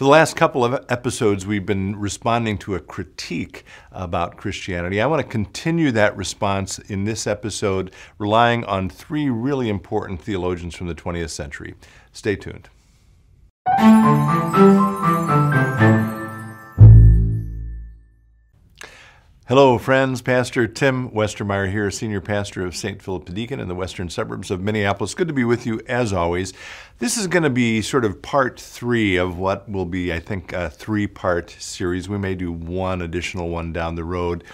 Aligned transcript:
For 0.00 0.04
the 0.04 0.10
last 0.12 0.34
couple 0.34 0.64
of 0.64 0.82
episodes, 0.88 1.46
we've 1.46 1.66
been 1.66 1.94
responding 1.94 2.56
to 2.60 2.74
a 2.74 2.80
critique 2.80 3.66
about 3.92 4.38
Christianity. 4.38 4.98
I 4.98 5.04
want 5.04 5.20
to 5.20 5.28
continue 5.28 5.92
that 5.92 6.16
response 6.16 6.78
in 6.78 7.04
this 7.04 7.26
episode, 7.26 7.92
relying 8.16 8.64
on 8.64 8.88
three 8.88 9.28
really 9.28 9.68
important 9.68 10.22
theologians 10.22 10.74
from 10.74 10.86
the 10.86 10.94
20th 10.94 11.28
century. 11.28 11.74
Stay 12.12 12.34
tuned. 12.34 12.70
Hello, 19.50 19.78
friends. 19.78 20.22
Pastor 20.22 20.68
Tim 20.68 21.10
Westermeyer 21.10 21.68
here, 21.68 21.90
Senior 21.90 22.20
Pastor 22.20 22.64
of 22.64 22.76
St. 22.76 23.02
Philip 23.02 23.26
the 23.26 23.32
Deacon 23.32 23.58
in 23.58 23.66
the 23.66 23.74
western 23.74 24.08
suburbs 24.08 24.48
of 24.48 24.60
Minneapolis. 24.60 25.12
Good 25.12 25.26
to 25.26 25.34
be 25.34 25.42
with 25.42 25.66
you 25.66 25.80
as 25.88 26.12
always. 26.12 26.52
This 27.00 27.16
is 27.16 27.26
going 27.26 27.42
to 27.42 27.50
be 27.50 27.82
sort 27.82 28.04
of 28.04 28.22
part 28.22 28.60
three 28.60 29.16
of 29.16 29.38
what 29.38 29.68
will 29.68 29.86
be, 29.86 30.12
I 30.12 30.20
think, 30.20 30.52
a 30.52 30.70
three 30.70 31.08
part 31.08 31.50
series. 31.50 32.08
We 32.08 32.16
may 32.16 32.36
do 32.36 32.52
one 32.52 33.02
additional 33.02 33.48
one 33.48 33.72
down 33.72 33.96
the 33.96 34.04
road. 34.04 34.44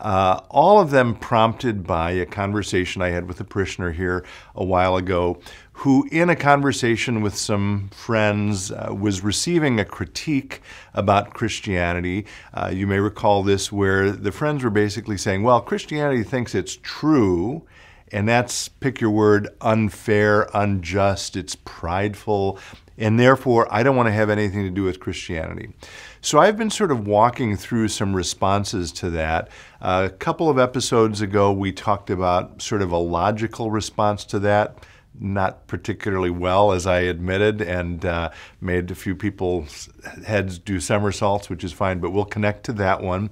Uh, 0.00 0.40
all 0.48 0.80
of 0.80 0.90
them 0.90 1.14
prompted 1.14 1.86
by 1.86 2.12
a 2.12 2.26
conversation 2.26 3.02
I 3.02 3.08
had 3.08 3.26
with 3.26 3.40
a 3.40 3.44
parishioner 3.44 3.92
here 3.92 4.24
a 4.54 4.64
while 4.64 4.96
ago 4.96 5.40
who, 5.72 6.08
in 6.10 6.28
a 6.28 6.34
conversation 6.34 7.20
with 7.20 7.36
some 7.36 7.88
friends, 7.90 8.72
uh, 8.72 8.88
was 8.90 9.22
receiving 9.22 9.78
a 9.78 9.84
critique 9.84 10.60
about 10.92 11.34
Christianity. 11.34 12.26
Uh, 12.52 12.70
you 12.72 12.86
may 12.86 12.98
recall 12.98 13.44
this, 13.44 13.70
where 13.70 14.10
the 14.10 14.32
friends 14.32 14.64
were 14.64 14.70
basically 14.70 15.16
saying, 15.16 15.44
Well, 15.44 15.60
Christianity 15.60 16.24
thinks 16.24 16.54
it's 16.54 16.78
true. 16.82 17.64
And 18.10 18.28
that's, 18.28 18.68
pick 18.68 19.00
your 19.00 19.10
word, 19.10 19.48
unfair, 19.60 20.48
unjust, 20.54 21.36
it's 21.36 21.54
prideful, 21.54 22.58
and 22.98 23.18
therefore 23.18 23.66
I 23.70 23.82
don't 23.82 23.96
want 23.96 24.08
to 24.08 24.12
have 24.12 24.28
anything 24.28 24.64
to 24.64 24.70
do 24.70 24.84
with 24.84 25.00
Christianity. 25.00 25.70
So 26.20 26.38
I've 26.38 26.56
been 26.56 26.70
sort 26.70 26.90
of 26.90 27.06
walking 27.06 27.56
through 27.56 27.88
some 27.88 28.14
responses 28.14 28.92
to 28.92 29.10
that. 29.10 29.48
A 29.80 30.10
couple 30.10 30.50
of 30.50 30.58
episodes 30.58 31.20
ago, 31.20 31.52
we 31.52 31.72
talked 31.72 32.10
about 32.10 32.60
sort 32.60 32.82
of 32.82 32.90
a 32.90 32.98
logical 32.98 33.70
response 33.70 34.24
to 34.26 34.38
that 34.40 34.84
not 35.20 35.66
particularly 35.66 36.30
well, 36.30 36.72
as 36.72 36.86
I 36.86 37.00
admitted, 37.00 37.60
and 37.60 38.04
uh, 38.04 38.30
made 38.60 38.90
a 38.90 38.94
few 38.94 39.16
people's 39.16 39.88
heads 40.24 40.58
do 40.58 40.80
somersaults, 40.80 41.50
which 41.50 41.64
is 41.64 41.72
fine, 41.72 41.98
but 41.98 42.10
we'll 42.10 42.24
connect 42.24 42.64
to 42.66 42.72
that 42.74 43.02
one. 43.02 43.30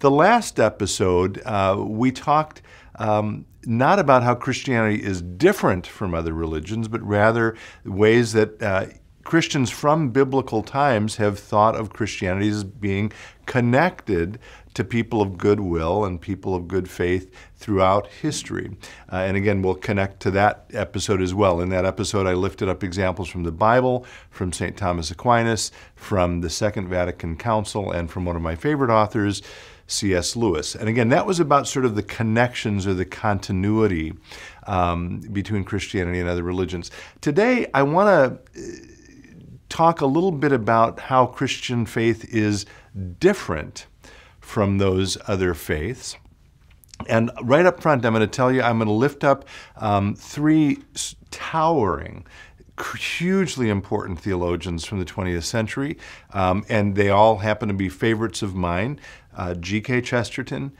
The 0.00 0.10
last 0.10 0.58
episode, 0.58 1.40
uh, 1.44 1.76
we 1.78 2.12
talked 2.12 2.62
um, 2.96 3.46
not 3.64 3.98
about 3.98 4.22
how 4.22 4.34
Christianity 4.34 5.02
is 5.02 5.22
different 5.22 5.86
from 5.86 6.14
other 6.14 6.32
religions, 6.32 6.88
but 6.88 7.00
rather 7.02 7.56
ways 7.84 8.32
that 8.32 8.60
uh, 8.62 8.86
Christians 9.24 9.70
from 9.70 10.10
biblical 10.10 10.62
times 10.62 11.16
have 11.16 11.38
thought 11.38 11.76
of 11.76 11.92
Christianity 11.92 12.48
as 12.48 12.64
being 12.64 13.12
connected 13.46 14.38
to 14.74 14.84
people 14.84 15.20
of 15.20 15.36
goodwill 15.36 16.04
and 16.04 16.20
people 16.20 16.54
of 16.54 16.66
good 16.66 16.88
faith 16.88 17.30
throughout 17.56 18.06
history. 18.06 18.76
Uh, 19.12 19.16
and 19.16 19.36
again, 19.36 19.62
we'll 19.62 19.74
connect 19.74 20.20
to 20.20 20.30
that 20.30 20.66
episode 20.72 21.20
as 21.20 21.34
well. 21.34 21.60
In 21.60 21.68
that 21.68 21.84
episode, 21.84 22.26
I 22.26 22.32
lifted 22.32 22.68
up 22.68 22.82
examples 22.82 23.28
from 23.28 23.44
the 23.44 23.52
Bible, 23.52 24.06
from 24.30 24.52
St. 24.52 24.76
Thomas 24.76 25.10
Aquinas, 25.10 25.70
from 25.94 26.40
the 26.40 26.50
Second 26.50 26.88
Vatican 26.88 27.36
Council, 27.36 27.90
and 27.90 28.10
from 28.10 28.24
one 28.24 28.36
of 28.36 28.42
my 28.42 28.54
favorite 28.54 28.90
authors, 28.90 29.42
C.S. 29.86 30.36
Lewis. 30.36 30.74
And 30.74 30.88
again, 30.88 31.10
that 31.10 31.26
was 31.26 31.38
about 31.38 31.68
sort 31.68 31.84
of 31.84 31.94
the 31.94 32.02
connections 32.02 32.86
or 32.86 32.94
the 32.94 33.04
continuity 33.04 34.14
um, 34.66 35.20
between 35.32 35.64
Christianity 35.64 36.18
and 36.18 36.28
other 36.28 36.42
religions. 36.42 36.90
Today, 37.20 37.66
I 37.74 37.82
want 37.82 38.08
to 38.54 38.60
uh, 38.60 38.92
talk 39.72 40.02
a 40.02 40.06
little 40.06 40.32
bit 40.32 40.52
about 40.52 41.00
how 41.00 41.24
Christian 41.24 41.86
faith 41.86 42.26
is 42.26 42.66
different 43.18 43.86
from 44.38 44.76
those 44.76 45.16
other 45.26 45.54
faiths. 45.54 46.16
And 47.08 47.30
right 47.42 47.64
up 47.64 47.80
front, 47.80 48.04
I'm 48.04 48.12
going 48.12 48.20
to 48.20 48.26
tell 48.26 48.52
you, 48.52 48.60
I'm 48.60 48.76
going 48.76 48.86
to 48.86 48.92
lift 48.92 49.24
up 49.24 49.46
um, 49.76 50.14
three 50.14 50.82
towering, 51.30 52.26
hugely 52.98 53.70
important 53.70 54.20
theologians 54.20 54.84
from 54.84 54.98
the 54.98 55.06
20th 55.06 55.44
century, 55.44 55.96
um, 56.34 56.66
and 56.68 56.94
they 56.94 57.08
all 57.08 57.38
happen 57.38 57.68
to 57.68 57.74
be 57.74 57.88
favorites 57.88 58.42
of 58.42 58.54
mine 58.54 59.00
uh, 59.34 59.54
G.K. 59.54 60.02
Chesterton, 60.02 60.72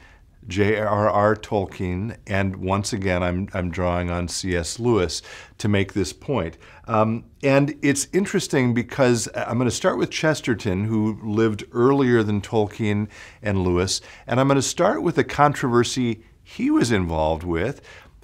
J.R.R. 0.48 1.36
Tolkien, 1.36 2.16
and 2.26 2.56
once 2.56 2.92
again, 2.92 3.22
I'm, 3.22 3.48
I'm 3.54 3.70
drawing 3.70 4.10
on 4.10 4.28
C.S. 4.28 4.80
Lewis 4.80 5.22
to 5.58 5.69
make 5.69 5.92
this 5.92 6.12
point. 6.12 6.58
Um, 6.86 7.25
and 7.42 7.76
it's 7.82 8.08
interesting 8.12 8.75
because 8.75 9.28
I'm 9.36 9.58
going 9.58 9.70
to 9.70 9.75
start 9.75 9.98
with 9.98 10.10
Chesterton, 10.10 10.84
who 10.84 11.19
lived 11.22 11.64
earlier 11.72 12.22
than 12.22 12.41
Tolkien 12.41 13.08
and 13.41 13.62
Lewis, 13.62 14.00
and 14.26 14.41
I'm 14.41 14.48
going 14.48 14.56
to 14.56 14.62
start 14.62 15.03
with 15.03 15.16
a 15.19 15.25
controversy 15.25 16.22
he 16.42 16.70
was 16.70 16.91
involved 16.91 17.44
with, 17.44 17.80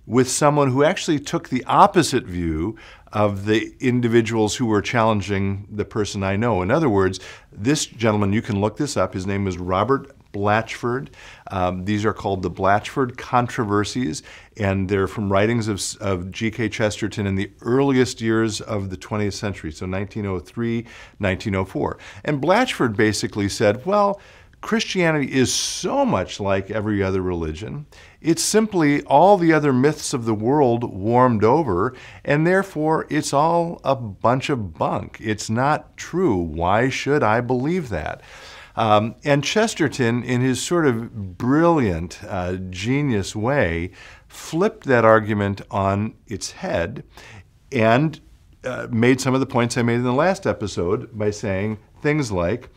with 0.06 0.28
someone 0.28 0.72
who 0.72 0.82
actually 0.82 1.20
took 1.20 1.48
the 1.48 1.64
opposite 1.64 2.24
view 2.24 2.76
of 3.12 3.44
the 3.44 3.74
individuals 3.80 4.56
who 4.56 4.66
were 4.66 4.82
challenging 4.82 5.66
the 5.70 5.84
person 5.84 6.22
I 6.22 6.36
know. 6.36 6.62
In 6.62 6.70
other 6.70 6.88
words, 6.88 7.20
this 7.52 7.86
gentleman, 7.86 8.32
you 8.32 8.42
can 8.42 8.60
look 8.60 8.76
this 8.76 8.96
up, 8.96 9.14
his 9.14 9.26
name 9.26 9.46
is 9.46 9.58
Robert 9.58 10.17
Blatchford. 10.38 11.08
Um, 11.50 11.84
these 11.84 12.04
are 12.04 12.12
called 12.12 12.42
the 12.42 12.50
Blatchford 12.50 13.16
Controversies, 13.16 14.22
and 14.56 14.88
they're 14.88 15.08
from 15.08 15.32
writings 15.32 15.66
of, 15.66 15.82
of 16.00 16.30
G.K. 16.30 16.68
Chesterton 16.68 17.26
in 17.26 17.34
the 17.34 17.50
earliest 17.62 18.20
years 18.20 18.60
of 18.60 18.90
the 18.90 18.96
20th 18.96 19.32
century, 19.32 19.72
so 19.72 19.84
1903, 19.86 20.82
1904. 21.18 21.98
And 22.24 22.40
Blatchford 22.40 22.96
basically 22.96 23.48
said, 23.48 23.84
well, 23.84 24.20
Christianity 24.60 25.32
is 25.32 25.52
so 25.54 26.04
much 26.04 26.40
like 26.40 26.70
every 26.70 27.02
other 27.02 27.22
religion. 27.22 27.86
It's 28.20 28.42
simply 28.42 29.02
all 29.04 29.38
the 29.38 29.52
other 29.52 29.72
myths 29.72 30.12
of 30.12 30.24
the 30.24 30.34
world 30.34 30.82
warmed 30.82 31.44
over, 31.44 31.94
and 32.24 32.46
therefore 32.46 33.06
it's 33.08 33.32
all 33.32 33.80
a 33.84 33.94
bunch 33.94 34.50
of 34.50 34.74
bunk. 34.74 35.18
It's 35.20 35.48
not 35.48 35.96
true. 35.96 36.36
Why 36.36 36.88
should 36.88 37.22
I 37.22 37.40
believe 37.40 37.88
that? 37.90 38.22
Um, 38.78 39.16
and 39.24 39.42
Chesterton, 39.42 40.22
in 40.22 40.40
his 40.40 40.62
sort 40.62 40.86
of 40.86 41.36
brilliant, 41.36 42.20
uh, 42.22 42.54
genius 42.70 43.34
way, 43.34 43.90
flipped 44.28 44.84
that 44.84 45.04
argument 45.04 45.62
on 45.68 46.14
its 46.28 46.52
head 46.52 47.02
and 47.72 48.20
uh, 48.62 48.86
made 48.88 49.20
some 49.20 49.34
of 49.34 49.40
the 49.40 49.46
points 49.46 49.76
I 49.76 49.82
made 49.82 49.96
in 49.96 50.04
the 50.04 50.12
last 50.12 50.46
episode 50.46 51.18
by 51.18 51.30
saying 51.32 51.78
things 52.02 52.30
like, 52.30 52.70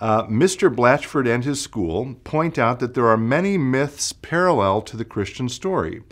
uh, 0.00 0.26
Mr. 0.26 0.72
Blatchford 0.72 1.28
and 1.28 1.44
his 1.44 1.60
school 1.60 2.14
point 2.22 2.56
out 2.56 2.78
that 2.78 2.94
there 2.94 3.08
are 3.08 3.16
many 3.16 3.58
myths 3.58 4.12
parallel 4.12 4.80
to 4.82 4.96
the 4.96 5.04
Christian 5.04 5.48
story. 5.48 6.04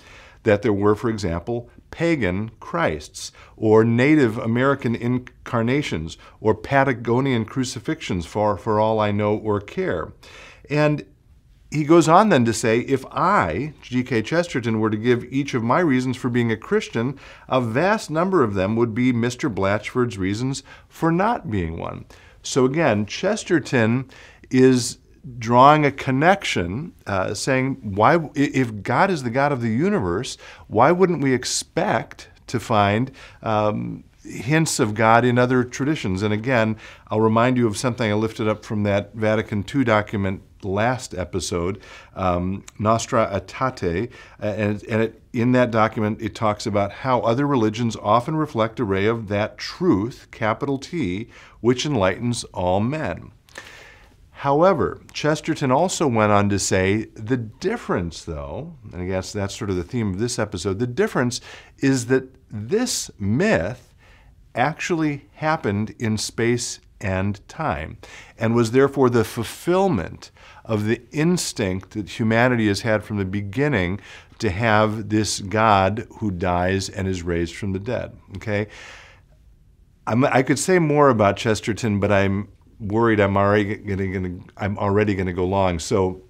That 0.43 0.63
there 0.63 0.73
were, 0.73 0.97
for 0.97 1.09
example, 1.09 1.71
pagan 1.97 2.51
Christs, 2.61 3.33
or 3.57 3.83
Native 3.83 4.37
American 4.37 4.95
incarnations, 4.95 6.19
or 6.43 6.55
Patagonian 6.55 7.47
crucifixions, 7.47 8.27
for, 8.27 8.59
for 8.59 8.79
all 8.79 9.01
I 9.01 9.13
know 9.13 9.35
or 9.35 9.63
care. 9.63 10.13
And 10.69 11.07
he 11.71 11.85
goes 11.85 12.07
on 12.07 12.29
then 12.29 12.45
to 12.45 12.53
say, 12.53 12.81
if 12.81 13.07
I, 13.07 13.73
G.K. 13.81 14.21
Chesterton, 14.23 14.79
were 14.79 14.91
to 14.91 14.99
give 14.99 15.25
each 15.33 15.55
of 15.55 15.63
my 15.63 15.81
reasons 15.81 16.19
for 16.19 16.29
being 16.29 16.53
a 16.53 16.57
Christian, 16.59 17.19
a 17.49 17.63
vast 17.63 18.11
number 18.11 18.43
of 18.43 18.53
them 18.53 18.77
would 18.77 18.95
be 18.95 19.11
Mr. 19.11 19.53
Blatchford's 19.53 20.19
reasons 20.19 20.63
for 20.91 21.11
not 21.11 21.51
being 21.51 21.79
one. 21.79 22.05
So 22.43 22.67
again, 22.67 23.07
Chesterton 23.07 24.11
is 24.51 24.99
drawing 25.39 25.85
a 25.85 25.91
connection, 25.91 26.93
uh, 27.07 27.35
saying, 27.35 27.77
why, 27.83 28.31
if 28.35 28.83
God 28.83 29.11
is 29.11 29.23
the 29.23 29.31
God 29.31 29.53
of 29.53 29.61
the 29.61 29.69
universe, 29.69 30.39
why 30.69 30.93
wouldn't 30.93 31.23
we 31.23 31.35
expect 31.35 32.29
to 32.47 32.61
find 32.61 33.11
um, 33.43 34.05
hints 34.25 34.79
of 34.79 34.95
God 34.95 35.25
in 35.25 35.39
other 35.39 35.65
traditions? 35.65 36.23
And 36.23 36.33
again, 36.33 36.77
I'll 37.09 37.21
remind 37.21 37.57
you 37.57 37.67
of 37.67 37.77
something 37.77 38.11
I 38.11 38.15
lifted 38.15 38.47
up 38.49 38.65
from 38.65 38.85
that 38.85 39.15
Vatican 39.15 39.65
II 39.73 39.85
document 39.85 40.43
last 40.63 41.15
episode, 41.15 41.81
um, 42.15 42.65
Nostra 42.79 43.29
Aetate, 43.33 44.11
uh, 44.43 44.47
and, 44.47 44.83
and 44.85 45.03
it, 45.03 45.23
in 45.33 45.53
that 45.53 45.71
document 45.71 46.21
it 46.21 46.35
talks 46.35 46.67
about 46.67 46.93
how 46.93 47.21
other 47.21 47.47
religions 47.47 47.97
often 47.97 48.37
reflect 48.37 48.81
a 48.81 48.85
ray 48.85 49.07
of 49.07 49.29
that 49.29 49.59
truth, 49.59 50.29
capital 50.31 50.79
T, 50.79 51.29
which 51.61 51.87
enlightens 51.87 52.45
all 52.45 52.81
men. 52.81 53.33
However, 54.41 55.01
Chesterton 55.15 55.71
also 55.71 56.07
went 56.07 56.31
on 56.31 56.51
to 56.51 56.59
say 56.59 57.07
the 57.15 57.39
difference, 57.39 58.23
though, 58.23 58.77
and 58.93 59.01
I 59.01 59.07
guess 59.07 59.33
that's 59.33 59.57
sort 59.57 59.71
of 59.71 59.77
the 59.77 59.83
theme 59.83 60.13
of 60.13 60.19
this 60.19 60.39
episode, 60.39 60.79
the 60.79 60.87
difference 60.87 61.41
is 61.79 62.07
that 62.07 62.35
this 62.51 63.11
myth 63.19 63.95
actually 64.55 65.25
happened 65.37 65.95
in 65.99 66.19
space 66.19 66.81
and 67.01 67.47
time 67.49 67.97
and 68.39 68.55
was 68.55 68.73
therefore 68.73 69.09
the 69.09 69.25
fulfillment 69.25 70.31
of 70.67 70.85
the 70.85 71.01
instinct 71.13 71.93
that 71.93 72.19
humanity 72.19 72.69
has 72.69 72.83
had 72.83 73.03
from 73.03 73.17
the 73.17 73.25
beginning 73.25 73.99
to 74.39 74.51
have 74.51 75.09
this 75.09 75.41
God 75.41 76.07
who 76.19 76.31
dies 76.31 76.91
and 76.91 77.09
is 77.09 77.23
raised 77.23 77.57
from 77.57 77.73
the 77.73 77.79
dead. 77.79 78.15
Okay? 78.37 78.67
I 80.07 80.43
could 80.43 80.59
say 80.59 80.79
more 80.79 81.09
about 81.09 81.39
Chesterton, 81.39 82.01
but 82.01 82.13
I'm 82.13 82.49
worried 82.81 83.21
I'm 83.21 83.37
already 83.37 83.77
going 83.77 84.23
to 84.23 84.53
I'm 84.57 84.79
already 84.79 85.15
going 85.15 85.27
to 85.27 85.33
go 85.33 85.45
long. 85.45 85.79
So 85.79 86.23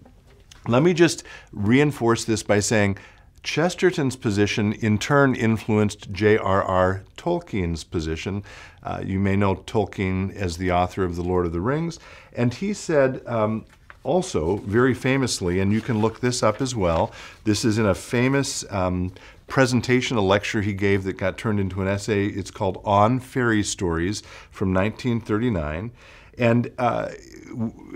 let 0.68 0.82
me 0.82 0.94
just 0.94 1.22
reinforce 1.52 2.24
this 2.24 2.42
by 2.42 2.60
saying 2.60 2.98
Chesterton's 3.42 4.16
position 4.16 4.72
in 4.72 4.98
turn 4.98 5.36
influenced 5.36 6.10
J.R.R. 6.10 7.04
Tolkien's 7.16 7.84
position. 7.84 8.42
Uh, 8.82 9.00
you 9.04 9.20
may 9.20 9.36
know 9.36 9.54
Tolkien 9.54 10.34
as 10.34 10.56
the 10.56 10.72
author 10.72 11.04
of 11.04 11.14
The 11.14 11.22
Lord 11.22 11.46
of 11.46 11.52
the 11.52 11.60
Rings, 11.60 12.00
and 12.32 12.52
he 12.52 12.72
said 12.72 13.22
um, 13.26 13.64
also 14.02 14.56
very 14.58 14.94
famously, 14.94 15.60
and 15.60 15.72
you 15.72 15.80
can 15.80 16.00
look 16.00 16.20
this 16.20 16.42
up 16.42 16.60
as 16.60 16.74
well. 16.74 17.12
This 17.44 17.64
is 17.64 17.78
in 17.78 17.86
a 17.86 17.94
famous 17.94 18.64
um, 18.70 19.12
presentation, 19.46 20.16
a 20.16 20.22
lecture 20.22 20.62
he 20.62 20.72
gave 20.72 21.04
that 21.04 21.16
got 21.16 21.38
turned 21.38 21.60
into 21.60 21.82
an 21.82 21.88
essay. 21.88 22.26
It's 22.26 22.50
called 22.50 22.80
On 22.84 23.20
Fairy 23.20 23.62
Stories 23.62 24.22
from 24.50 24.74
1939. 24.74 25.92
And 26.38 26.70
uh, 26.78 27.10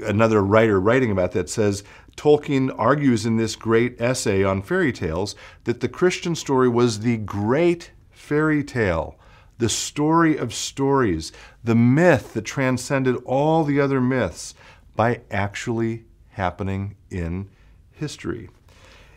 another 0.05 0.43
writer 0.43 0.81
writing 0.81 1.11
about 1.11 1.33
that 1.33 1.51
says 1.51 1.85
Tolkien 2.17 2.75
argues 2.79 3.27
in 3.27 3.37
this 3.37 3.57
great 3.57 4.01
essay 4.01 4.45
on 4.45 4.63
fairy 4.63 4.93
tales 4.93 5.35
that 5.65 5.81
the 5.81 5.89
Christian 5.89 6.35
story 6.35 6.69
was 6.69 7.01
the 7.01 7.17
great 7.19 7.93
fairy 8.11 8.63
tale, 8.63 9.19
the 9.59 9.69
story 9.69 10.37
of 10.37 10.55
stories, 10.55 11.33
the 11.63 11.75
myth 11.75 12.35
that 12.35 12.43
transcended 12.43 13.17
all 13.25 13.65
the 13.65 13.81
other 13.81 14.01
myths 14.01 14.55
by 14.97 15.21
actually 15.31 16.05
happening 16.31 16.97
in 17.11 17.49
history. 17.93 18.49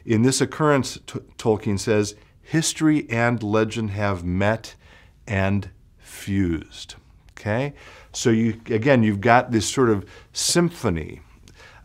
In 0.06 0.24
this 0.24 0.42
occurrence, 0.42 1.00
T- 1.08 1.20
Tolkien 1.38 1.80
says, 1.80 2.16
history 2.42 3.10
and 3.10 3.42
legend 3.42 3.92
have 3.92 4.24
met 4.24 4.76
and 5.26 5.70
fused. 5.98 6.96
Okay? 7.44 7.74
So 8.14 8.30
you 8.30 8.62
again, 8.68 9.04
you've 9.04 9.20
got 9.20 9.52
this 9.52 9.70
sort 9.70 9.90
of 9.90 10.10
symphony 10.32 11.20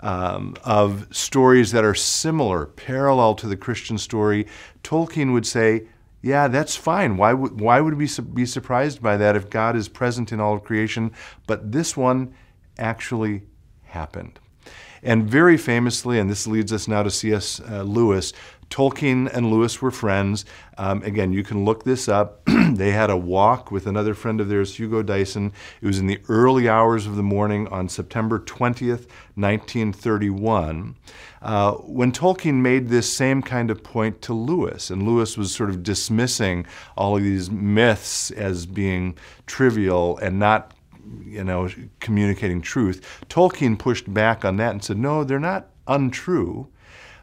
um, 0.00 0.54
of 0.62 1.08
stories 1.10 1.72
that 1.72 1.84
are 1.84 1.96
similar, 1.96 2.66
parallel 2.66 3.34
to 3.36 3.48
the 3.48 3.56
Christian 3.56 3.98
story. 3.98 4.46
Tolkien 4.84 5.32
would 5.32 5.46
say, 5.46 5.88
yeah, 6.22 6.46
that's 6.46 6.76
fine. 6.76 7.16
Why 7.16 7.32
would, 7.32 7.60
why 7.60 7.80
would 7.80 7.94
we 7.94 8.08
be 8.32 8.46
surprised 8.46 9.02
by 9.02 9.16
that 9.16 9.34
if 9.34 9.50
God 9.50 9.74
is 9.74 9.88
present 9.88 10.30
in 10.30 10.38
all 10.38 10.54
of 10.54 10.62
creation? 10.62 11.10
But 11.48 11.72
this 11.72 11.96
one 11.96 12.34
actually 12.78 13.42
happened. 13.84 14.38
And 15.02 15.28
very 15.28 15.56
famously, 15.56 16.20
and 16.20 16.30
this 16.30 16.46
leads 16.46 16.72
us 16.72 16.86
now 16.86 17.02
to 17.02 17.10
C.S. 17.10 17.60
Uh, 17.60 17.82
Lewis, 17.82 18.32
Tolkien 18.70 19.28
and 19.32 19.50
Lewis 19.50 19.80
were 19.80 19.90
friends. 19.90 20.44
Um, 20.76 21.02
again, 21.02 21.32
you 21.32 21.42
can 21.42 21.64
look 21.64 21.84
this 21.84 22.08
up. 22.08 22.44
they 22.46 22.90
had 22.90 23.10
a 23.10 23.16
walk 23.16 23.70
with 23.70 23.86
another 23.86 24.14
friend 24.14 24.40
of 24.40 24.48
theirs, 24.48 24.78
Hugo 24.78 25.02
Dyson. 25.02 25.52
It 25.80 25.86
was 25.86 25.98
in 25.98 26.06
the 26.06 26.20
early 26.28 26.68
hours 26.68 27.06
of 27.06 27.16
the 27.16 27.22
morning 27.22 27.66
on 27.68 27.88
September 27.88 28.38
20th, 28.38 29.08
1931, 29.36 30.96
uh, 31.40 31.72
when 31.72 32.12
Tolkien 32.12 32.56
made 32.56 32.88
this 32.88 33.10
same 33.10 33.42
kind 33.42 33.70
of 33.70 33.82
point 33.82 34.20
to 34.22 34.34
Lewis. 34.34 34.90
And 34.90 35.04
Lewis 35.04 35.38
was 35.38 35.54
sort 35.54 35.70
of 35.70 35.82
dismissing 35.82 36.66
all 36.96 37.16
of 37.16 37.22
these 37.22 37.50
myths 37.50 38.30
as 38.32 38.66
being 38.66 39.16
trivial 39.46 40.18
and 40.18 40.38
not 40.38 40.74
you 41.24 41.44
know, 41.44 41.68
communicating 42.00 42.60
truth. 42.60 43.24
Tolkien 43.28 43.78
pushed 43.78 44.12
back 44.12 44.44
on 44.44 44.56
that 44.56 44.72
and 44.72 44.84
said, 44.84 44.98
no, 44.98 45.24
they're 45.24 45.40
not 45.40 45.68
untrue. 45.86 46.68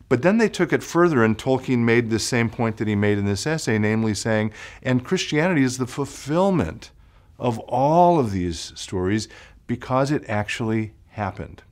But 0.08 0.22
then 0.22 0.38
they 0.38 0.50
took 0.50 0.72
it 0.72 0.84
further, 0.84 1.24
and 1.24 1.38
Tolkien 1.38 1.80
made 1.80 2.10
the 2.10 2.20
same 2.20 2.50
point 2.50 2.78
that 2.78 2.88
he 2.88 2.96
made 2.96 3.18
in 3.18 3.26
this 3.26 3.48
essay, 3.48 3.80
namely 3.80 4.14
saying, 4.14 4.52
and 4.84 5.04
Christianity 5.04 5.64
is 5.64 5.78
the 5.78 5.88
fulfillment 5.88 6.92
of 7.40 7.60
all 7.60 8.20
of 8.20 8.32
these 8.32 8.72
stories 8.76 9.28
because 9.68 10.12
it 10.12 10.24
actually 10.30 10.94
happened. 11.10 11.64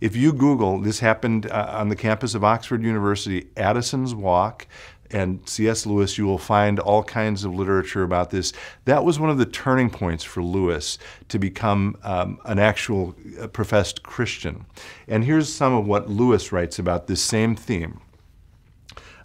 If 0.00 0.16
you 0.16 0.32
Google, 0.32 0.80
this 0.80 1.00
happened 1.00 1.46
uh, 1.46 1.66
on 1.70 1.88
the 1.88 1.96
campus 1.96 2.34
of 2.34 2.44
Oxford 2.44 2.82
University, 2.82 3.48
Addison's 3.56 4.14
Walk, 4.14 4.66
and 5.10 5.48
C.S. 5.48 5.86
Lewis, 5.86 6.18
you 6.18 6.26
will 6.26 6.38
find 6.38 6.80
all 6.80 7.04
kinds 7.04 7.44
of 7.44 7.54
literature 7.54 8.02
about 8.02 8.30
this. 8.30 8.52
That 8.84 9.04
was 9.04 9.20
one 9.20 9.30
of 9.30 9.38
the 9.38 9.46
turning 9.46 9.90
points 9.90 10.24
for 10.24 10.42
Lewis 10.42 10.98
to 11.28 11.38
become 11.38 11.96
um, 12.02 12.40
an 12.44 12.58
actual 12.58 13.14
uh, 13.40 13.46
professed 13.46 14.02
Christian. 14.02 14.66
And 15.06 15.24
here's 15.24 15.52
some 15.52 15.72
of 15.72 15.86
what 15.86 16.10
Lewis 16.10 16.50
writes 16.50 16.78
about 16.78 17.06
this 17.06 17.22
same 17.22 17.54
theme. 17.54 18.00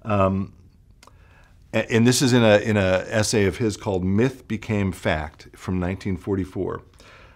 Um, 0.04 0.54
and 1.72 2.08
this 2.08 2.22
is 2.24 2.34
in 2.34 2.44
a 2.44 2.58
in 2.58 2.78
a 2.78 3.06
essay 3.08 3.46
of 3.46 3.58
his 3.58 3.78
called 3.78 4.04
"Myth 4.04 4.48
Became 4.48 4.92
Fact" 4.92 5.50
from 5.56 5.80
1944. 5.80 6.82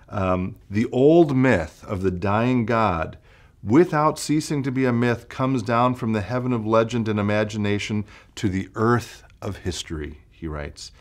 Um, 0.10 0.56
the 0.70 0.88
old 0.92 1.36
myth 1.36 1.84
of 1.88 2.02
the 2.02 2.10
dying 2.10 2.66
God 2.66 3.18
without 3.64 4.20
ceasing 4.20 4.62
to 4.64 4.72
be 4.72 4.86
a 4.86 4.94
myth, 4.94 5.30
comes 5.30 5.64
down 5.64 5.96
from 5.96 6.14
the 6.14 6.22
heaven 6.22 6.52
of 6.52 6.66
legend 6.66 7.08
and 7.08 7.20
imagination 7.20 8.06
to 8.36 8.50
the 8.50 8.70
earth 8.76 9.24
of 9.42 9.58
history, 9.58 10.20
he 10.32 10.48
writes. 10.48 10.92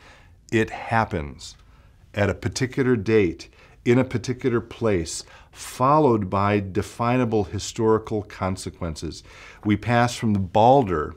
It 0.53 0.71
happens 0.71 1.57
at 2.15 2.31
a 2.31 2.35
particular 2.35 2.97
date, 2.97 3.49
in 3.85 3.99
a 3.99 4.05
particular 4.05 4.61
place, 4.61 5.25
followed 5.51 6.31
by 6.31 6.61
definable 6.61 7.45
historical 7.45 8.23
consequences. 8.23 9.25
We 9.65 9.77
pass 9.77 10.15
from 10.15 10.33
the 10.33 10.39
Balder 10.39 11.17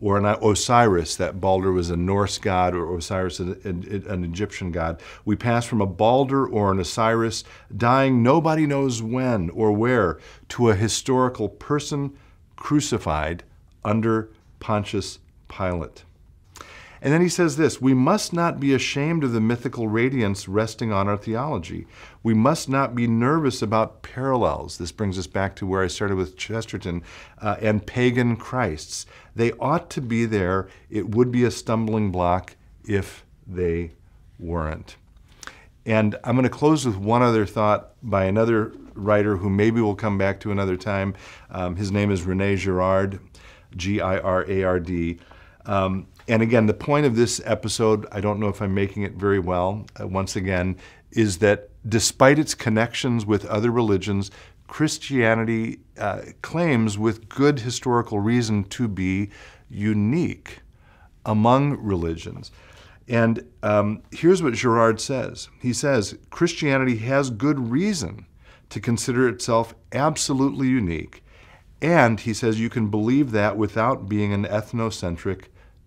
or 0.00 0.18
an 0.18 0.26
Osiris, 0.26 1.16
that 1.16 1.40
Balder 1.40 1.72
was 1.72 1.90
a 1.90 1.96
Norse 1.96 2.38
god, 2.38 2.74
or 2.74 2.96
Osiris 2.96 3.40
an, 3.40 3.58
an, 3.64 4.24
Egyptian 4.24 4.70
god. 4.70 5.00
We 5.24 5.36
pass 5.36 5.64
from 5.64 5.80
a 5.80 5.86
Balder 5.86 6.46
or 6.46 6.70
an 6.70 6.78
Osiris 6.78 7.44
dying 7.74 8.22
nobody 8.22 8.66
knows 8.66 9.02
when 9.02 9.48
or 9.50 9.72
where 9.72 10.18
to 10.50 10.68
a 10.68 10.74
historical 10.74 11.48
person 11.48 12.16
crucified 12.56 13.42
under 13.84 14.30
Pontius 14.60 15.18
Pilate. 15.48 16.05
And 17.00 17.12
then 17.12 17.20
he 17.20 17.28
says 17.28 17.56
this 17.56 17.80
We 17.80 17.94
must 17.94 18.32
not 18.32 18.58
be 18.60 18.74
ashamed 18.74 19.24
of 19.24 19.32
the 19.32 19.40
mythical 19.40 19.88
radiance 19.88 20.48
resting 20.48 20.92
on 20.92 21.08
our 21.08 21.16
theology. 21.16 21.86
We 22.22 22.34
must 22.34 22.68
not 22.68 22.94
be 22.94 23.06
nervous 23.06 23.62
about 23.62 24.02
parallels. 24.02 24.78
This 24.78 24.92
brings 24.92 25.18
us 25.18 25.26
back 25.26 25.56
to 25.56 25.66
where 25.66 25.82
I 25.82 25.88
started 25.88 26.16
with 26.16 26.36
Chesterton 26.36 27.02
uh, 27.40 27.56
and 27.60 27.86
pagan 27.86 28.36
Christs. 28.36 29.06
They 29.34 29.52
ought 29.52 29.90
to 29.90 30.00
be 30.00 30.24
there. 30.24 30.68
It 30.90 31.10
would 31.10 31.30
be 31.30 31.44
a 31.44 31.50
stumbling 31.50 32.10
block 32.10 32.56
if 32.86 33.24
they 33.46 33.92
weren't. 34.38 34.96
And 35.84 36.18
I'm 36.24 36.34
going 36.34 36.42
to 36.42 36.50
close 36.50 36.84
with 36.84 36.96
one 36.96 37.22
other 37.22 37.46
thought 37.46 37.92
by 38.02 38.24
another 38.24 38.72
writer 38.94 39.36
who 39.36 39.48
maybe 39.48 39.80
we'll 39.80 39.94
come 39.94 40.18
back 40.18 40.40
to 40.40 40.50
another 40.50 40.76
time. 40.76 41.14
Um, 41.50 41.76
his 41.76 41.92
name 41.92 42.10
is 42.10 42.24
Rene 42.24 42.56
Girard, 42.56 43.20
G 43.76 44.00
I 44.00 44.18
R 44.18 44.44
A 44.50 44.64
R 44.64 44.80
D. 44.80 45.18
Um, 45.66 46.06
and 46.28 46.42
again, 46.42 46.66
the 46.66 46.74
point 46.74 47.06
of 47.06 47.16
this 47.16 47.40
episode, 47.44 48.06
I 48.10 48.20
don't 48.20 48.40
know 48.40 48.48
if 48.48 48.60
I'm 48.60 48.74
making 48.74 49.02
it 49.02 49.12
very 49.12 49.38
well, 49.38 49.86
uh, 50.00 50.06
once 50.06 50.36
again, 50.36 50.76
is 51.10 51.38
that 51.38 51.70
despite 51.88 52.38
its 52.38 52.54
connections 52.54 53.26
with 53.26 53.44
other 53.46 53.70
religions, 53.70 54.30
Christianity 54.66 55.80
uh, 55.98 56.22
claims 56.42 56.98
with 56.98 57.28
good 57.28 57.60
historical 57.60 58.20
reason 58.20 58.64
to 58.64 58.88
be 58.88 59.30
unique 59.68 60.60
among 61.24 61.80
religions. 61.80 62.50
And 63.08 63.46
um, 63.62 64.02
here's 64.10 64.42
what 64.42 64.54
Girard 64.54 65.00
says 65.00 65.48
He 65.60 65.72
says, 65.72 66.16
Christianity 66.30 66.96
has 66.98 67.30
good 67.30 67.70
reason 67.70 68.26
to 68.70 68.80
consider 68.80 69.28
itself 69.28 69.74
absolutely 69.92 70.68
unique. 70.68 71.22
And 71.80 72.18
he 72.18 72.34
says 72.34 72.58
you 72.58 72.70
can 72.70 72.88
believe 72.88 73.30
that 73.32 73.56
without 73.56 74.08
being 74.08 74.32
an 74.32 74.44
ethnocentric 74.44 75.44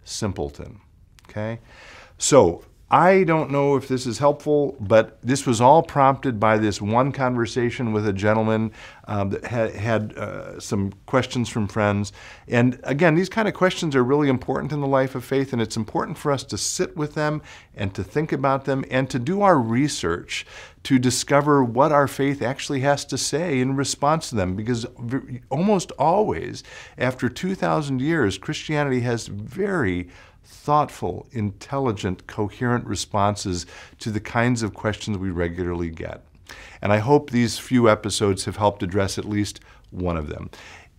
simpleton. 0.09 0.81
Okay? 1.29 1.59
So, 2.17 2.63
I 2.91 3.24
don't 3.24 3.51
know 3.51 3.75
if 3.75 3.88
this 3.88 4.08
is 4.08 4.17
helpful, 4.17 4.75
but 4.79 5.22
this 5.22 5.46
was 5.46 5.62
all 5.62 5.84
prompted 5.84 6.39
by 6.39 6.58
this 6.58 6.81
one 6.81 7.12
conversation 7.12 7.93
with 7.93 8.08
a 8.08 8.13
gentleman 8.13 8.72
um, 9.08 9.29
that 9.29 9.46
had, 9.46 9.75
had 9.75 10.17
uh, 10.17 10.60
some 10.60 10.93
questions 11.05 11.50
from 11.50 11.67
friends. 11.67 12.12
And 12.48 12.79
again, 12.84 13.13
these 13.13 13.29
kind 13.29 13.48
of 13.48 13.53
questions 13.53 13.96
are 13.96 14.03
really 14.03 14.27
important 14.27 14.72
in 14.72 14.81
the 14.81 14.88
life 14.88 15.13
of 15.13 15.24
faith, 15.24 15.53
and 15.53 15.62
it's 15.62 15.77
important 15.77 16.17
for 16.17 16.31
us 16.31 16.43
to 16.46 16.58
sit 16.58 16.98
with 16.98 17.13
them 17.13 17.43
and 17.75 17.93
to 17.93 18.03
think 18.03 18.31
about 18.31 18.65
them 18.65 18.84
and 18.89 19.08
to 19.12 19.19
do 19.19 19.43
our 19.43 19.60
research 19.60 20.48
to 20.81 20.98
discover 20.98 21.63
what 21.63 21.91
our 21.91 22.08
faith 22.08 22.41
actually 22.41 22.79
has 22.79 23.05
to 23.05 23.19
say 23.19 23.60
in 23.60 23.75
response 23.75 24.29
to 24.29 24.36
them. 24.36 24.55
Because 24.55 24.88
almost 25.51 25.91
always, 26.00 26.63
after 26.98 27.29
2,000 27.29 28.01
years, 28.01 28.39
Christianity 28.39 29.01
has 29.01 29.27
very 29.27 30.10
thoughtful, 30.49 31.27
intelligent, 31.31 32.27
coherent 32.27 32.85
responses 32.85 33.65
to 33.99 34.11
the 34.11 34.19
kinds 34.19 34.63
of 34.63 34.73
questions 34.73 35.17
we 35.17 35.29
regularly 35.29 35.89
get. 35.89 36.23
And 36.81 36.91
I 36.91 36.97
hope 36.97 37.29
these 37.29 37.59
few 37.59 37.87
episodes 37.89 38.45
have 38.45 38.57
helped 38.57 38.83
address 38.83 39.17
at 39.17 39.25
least 39.25 39.59
one 39.91 40.17
of 40.17 40.27
them. 40.27 40.49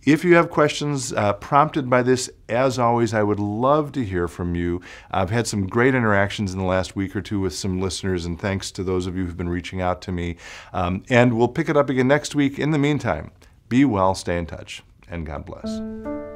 If 0.03 0.23
you 0.23 0.35
have 0.35 0.49
questions 0.49 1.13
uh, 1.13 1.33
prompted 1.33 1.87
by 1.87 2.01
this, 2.01 2.27
as 2.49 2.79
always, 2.79 3.13
I 3.13 3.21
would 3.21 3.39
love 3.39 3.91
to 3.91 4.03
hear 4.03 4.27
from 4.27 4.55
you. 4.55 4.81
I've 5.11 5.29
had 5.29 5.45
some 5.45 5.67
great 5.67 5.93
interactions 5.93 6.53
in 6.53 6.59
the 6.59 6.65
last 6.65 6.95
week 6.95 7.15
or 7.15 7.21
two 7.21 7.39
with 7.39 7.53
some 7.53 7.79
listeners, 7.79 8.25
and 8.25 8.39
thanks 8.39 8.71
to 8.71 8.83
those 8.83 9.05
of 9.05 9.15
you 9.15 9.25
who've 9.25 9.37
been 9.37 9.49
reaching 9.49 9.79
out 9.79 10.01
to 10.03 10.11
me. 10.11 10.37
Um, 10.73 11.03
and 11.09 11.37
we'll 11.37 11.49
pick 11.49 11.69
it 11.69 11.77
up 11.77 11.89
again 11.89 12.07
next 12.07 12.33
week. 12.33 12.57
In 12.57 12.71
the 12.71 12.79
meantime, 12.79 13.31
be 13.69 13.85
well, 13.85 14.15
stay 14.15 14.39
in 14.39 14.47
touch, 14.47 14.81
and 15.07 15.23
God 15.23 15.45
bless. 15.45 16.30